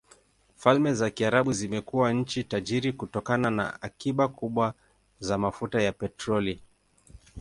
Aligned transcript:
Falme 0.55 0.93
za 0.95 1.09
Kiarabu 1.11 1.53
zimekuwa 1.53 2.13
nchi 2.13 2.43
tajiri 2.43 2.93
kutokana 2.93 3.49
na 3.51 3.81
akiba 3.81 4.27
kubwa 4.27 4.73
za 5.19 5.37
mafuta 5.37 5.81
ya 5.81 5.91
petroli. 5.91 6.61